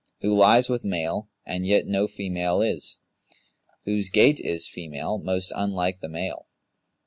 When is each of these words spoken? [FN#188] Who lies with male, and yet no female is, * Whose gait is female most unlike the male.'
[FN#188] 0.01 0.21
Who 0.21 0.33
lies 0.33 0.67
with 0.67 0.83
male, 0.83 1.29
and 1.45 1.63
yet 1.67 1.85
no 1.85 2.07
female 2.07 2.59
is, 2.63 3.01
* 3.41 3.85
Whose 3.85 4.09
gait 4.09 4.39
is 4.39 4.67
female 4.67 5.19
most 5.19 5.53
unlike 5.55 5.99
the 5.99 6.09
male.' 6.09 6.47